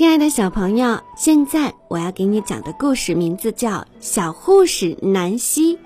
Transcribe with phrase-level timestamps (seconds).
[0.00, 5.76] 亲爱的小朋友，现在我要给你讲的故事名字叫《小护士南希》，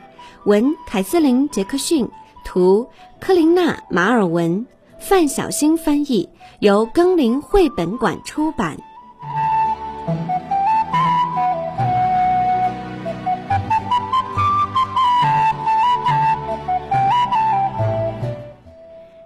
[0.44, 2.08] 文凯瑟琳·杰克逊，
[2.44, 2.88] 图
[3.18, 4.64] 科琳娜·马尔文，
[5.00, 6.28] 范小新翻译，
[6.60, 8.76] 由更林绘本馆出版。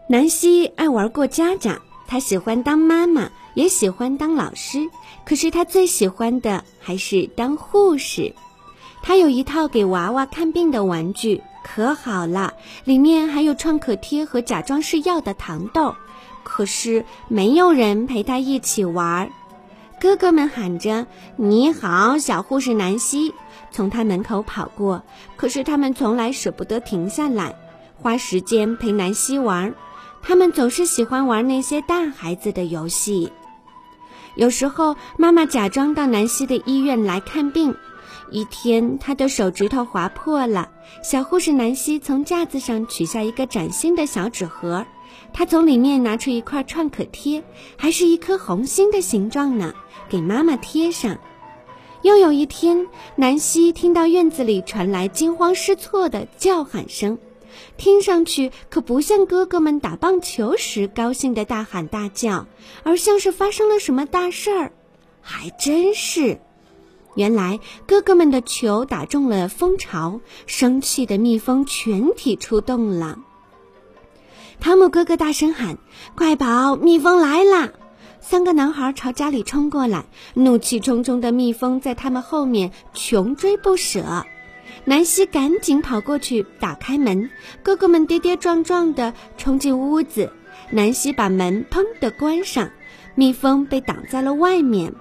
[0.06, 3.28] 南希爱玩过家家，她喜欢当妈妈。
[3.58, 4.88] 也喜欢当老师，
[5.24, 8.32] 可是他最喜欢的还是当护士。
[9.02, 15.92] 他有一套给娃娃看病的玩具，可好了，里面还有创可贴和假装是药的糖豆。
[16.44, 19.28] 可是没有人陪他一起玩儿。
[20.00, 23.34] 哥哥们喊着：“你好，小护士南希！”
[23.72, 25.02] 从他门口跑过，
[25.36, 27.56] 可是他们从来舍不得停下来，
[27.96, 29.74] 花时间陪南希玩儿。
[30.22, 33.32] 他们总是喜欢玩那些大孩子的游戏。
[34.34, 37.74] 有时候，妈妈假装到南希的医院来看病。
[38.30, 40.70] 一天，她的手指头划破了。
[41.02, 44.86] 小护士南希从架子上取下一个崭新的小纸盒，
[45.32, 47.42] 她从里面拿出一块创可贴，
[47.76, 49.72] 还是一颗红心的形状呢，
[50.08, 51.18] 给妈妈贴上。
[52.02, 57.18] 又有一天，南希听到院子里传来惊慌失措的叫喊声。
[57.76, 62.46] 听上去可不像哥哥们打棒球时高兴的大喊大叫，
[62.82, 64.72] 而像是发生了什么大事儿。
[65.20, 66.40] 还真是，
[67.14, 73.18] 原来哥哥们的球打中了蜂巢，生气的蜜蜂全体出动了。
[74.60, 75.78] 汤姆哥哥大声喊
[76.16, 76.76] ：“快跑！
[76.76, 77.72] 蜜蜂来了！”
[78.20, 84.24] 三个男孩朝家里冲过来，怒气冲冲的蜜蜂在他们后面穷追不舍。
[84.84, 87.30] 南希赶紧跑过去打开门，
[87.62, 90.32] 哥哥们跌跌撞撞地冲进屋子。
[90.70, 92.70] 南希把门砰地关上，
[93.14, 94.94] 蜜蜂被挡在了外面。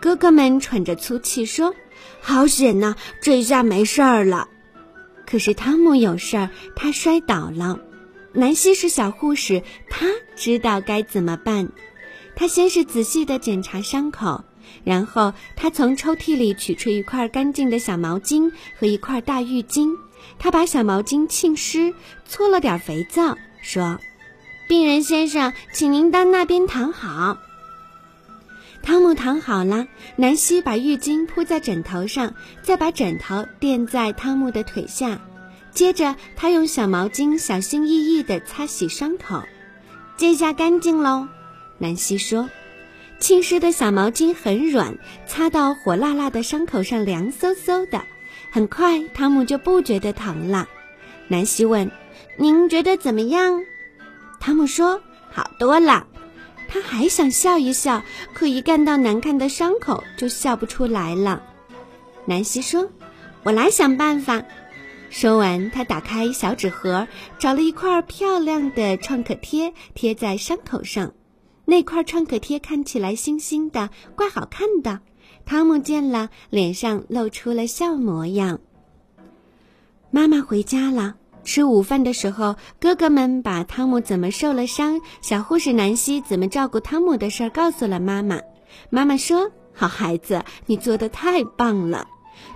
[0.00, 1.74] 哥哥们喘着粗气说
[2.20, 4.48] ：“好险呐，这下没事儿了。”
[5.26, 7.80] 可是汤姆有事儿，他摔倒了。
[8.32, 10.06] 南希是小护士，他
[10.36, 11.68] 知道该怎么办。
[12.36, 14.44] 他先是仔细地检查伤口。
[14.84, 19.96] 然后他从抽屉里取出一块干净的小毛巾和一块大浴巾，
[20.38, 21.94] 他把小毛巾浸湿，
[22.26, 23.98] 搓了点肥皂，说
[24.68, 27.38] ：“病人先生，请您到那边躺好。”
[28.80, 29.86] 汤姆躺好了，
[30.16, 35.20] 南希把浴巾铺在枕头上，再把枕头垫在汤姆的腿下，
[35.72, 39.42] 接着他用小毛巾小心翼翼地擦洗伤口。
[40.16, 41.28] 这下干净喽，
[41.78, 42.48] 南希说。
[43.18, 44.96] 浸湿的小毛巾很软，
[45.26, 48.02] 擦到火辣辣的伤口上凉飕飕的。
[48.50, 50.68] 很快，汤姆就不觉得疼了。
[51.26, 51.90] 南希问
[52.38, 53.62] ：“您觉得怎么样？”
[54.40, 56.06] 汤姆说：“好多了。”
[56.68, 58.02] 他还想笑一笑，
[58.32, 61.42] 可一看到难看的伤口就笑不出来了。
[62.24, 62.88] 南希说
[63.42, 64.42] ：“我来想办法。”
[65.10, 67.08] 说完，他打开小纸盒，
[67.38, 71.12] 找了一块漂亮的创可贴，贴在伤口上。
[71.68, 75.00] 那块创可贴看起来星星的，怪好看的。
[75.44, 78.60] 汤姆见了，脸上露出了笑模样。
[80.10, 88.40] 妈妈回家了，吃午饭的时候，哥哥们把汤姆怎么受了伤，小护士南希怎么照顾汤姆的事儿告诉了妈妈。
[88.88, 92.08] 妈妈说：“好孩子，你做的太棒了。”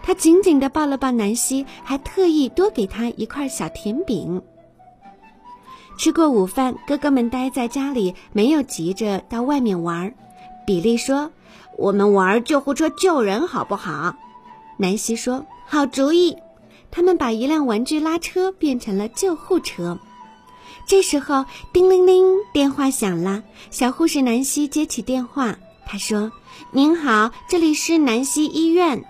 [0.02, 4.42] 她紧紧地抱了抱南希，还特意多给她一块小甜饼。
[5.96, 10.12] 吃过午饭，哥哥们待在家里，没有急着到外面玩。
[10.66, 11.30] 比利说
[11.78, 14.16] ：“我们玩救护车救人，好不好？”
[14.78, 16.36] 南希说：“好主意。”
[16.90, 19.98] 他们把一辆玩具拉车变成了救护车。
[20.86, 23.42] 这时候，叮铃铃，电话响了。
[23.70, 26.32] 小护士南希接起电话，她说
[26.72, 29.04] ：“您好，这里是南希医院。”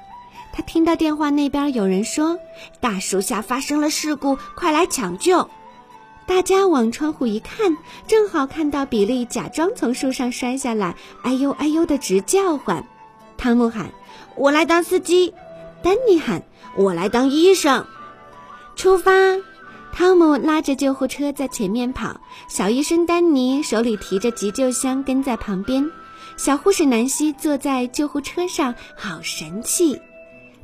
[0.52, 2.38] 她听到电话那边有人说
[2.80, 5.48] ：“大树下发生了事故，快来抢救！”
[6.34, 7.76] 大家往窗户一看，
[8.06, 12.82] 正好看到比利假装从树上摔下来，哎呦哎呦的直叫唤。
[13.36, 13.92] 汤姆喊
[14.34, 15.34] ：“我来当司机。”
[15.84, 16.42] 丹尼喊
[16.74, 17.84] ：“我来当医生。”
[18.76, 19.12] 出发！
[19.92, 22.18] 汤姆拉着救护车在前面跑，
[22.48, 25.86] 小医生丹尼手里提着急救箱跟在旁边，
[26.38, 30.00] 小护士南希坐在救护车上，好神气。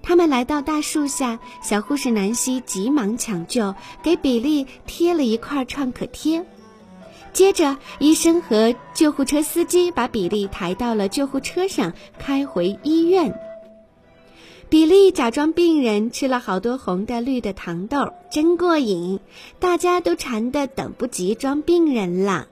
[0.09, 6.47] 他们来到大树下，小护士南希急忙抢救，给比利贴了一块创可贴。
[7.35, 13.39] 接着，医生和救护车司机把比利抬到了救护车上，开回医院。
[14.71, 19.21] 比利假装病人，吃了好多红的、绿的糖豆，真过瘾。
[19.59, 22.47] 大家都馋得等不及装病人了。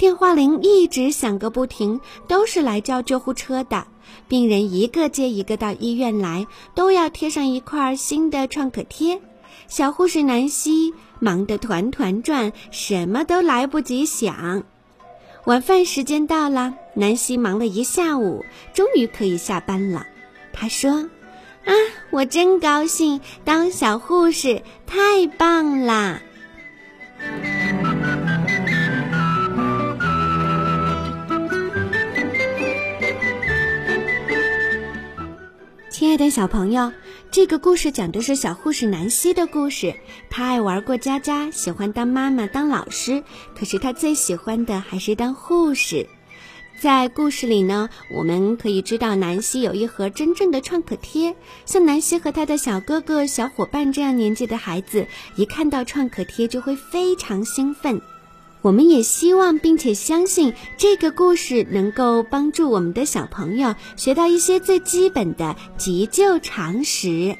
[0.00, 3.86] 电话铃一直响个不停，都是来叫救护车的。
[4.28, 9.20] 病人一个接一个到医院来，都要贴上一块新的创可贴。
[9.68, 14.62] 小护士南希忙得团团转，什么都来不及想。
[15.44, 18.42] 晚饭时间到了，南希忙了一下午，
[18.72, 20.06] 终于可以下班了。
[20.50, 20.92] 她说
[21.66, 21.72] ：“啊，
[22.08, 26.22] 我真高兴，当小护士太棒啦！”
[36.20, 36.92] 的小朋友，
[37.30, 39.94] 这个故事讲的是小护士南希的故事。
[40.28, 43.24] 她爱玩过家家，喜欢当妈妈、当老师，
[43.58, 46.06] 可是她最喜欢的还是当护士。
[46.78, 51.34] 在故事里呢，我们可以知道南希有一盒真正的创可贴。
[51.64, 55.06] 像南希和他的小哥哥、小伙伴这样年纪的孩子，
[55.36, 58.02] 一看到创可贴就会非常兴奋。
[58.62, 67.36] 我们也希望并且相信这个故事能够帮助我们的小朋友学到一些最基本的急救常识。